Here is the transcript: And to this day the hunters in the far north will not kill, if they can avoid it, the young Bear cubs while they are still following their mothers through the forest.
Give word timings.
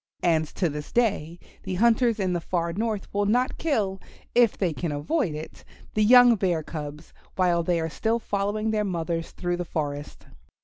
And 0.23 0.47
to 0.55 0.67
this 0.67 0.91
day 0.91 1.37
the 1.61 1.75
hunters 1.75 2.19
in 2.19 2.33
the 2.33 2.41
far 2.41 2.73
north 2.73 3.07
will 3.13 3.27
not 3.27 3.59
kill, 3.59 4.01
if 4.33 4.57
they 4.57 4.73
can 4.73 4.91
avoid 4.91 5.35
it, 5.35 5.63
the 5.93 6.01
young 6.03 6.35
Bear 6.37 6.63
cubs 6.63 7.13
while 7.35 7.61
they 7.61 7.79
are 7.79 7.87
still 7.87 8.17
following 8.17 8.71
their 8.71 8.83
mothers 8.83 9.29
through 9.29 9.57
the 9.57 9.63
forest. 9.63 10.25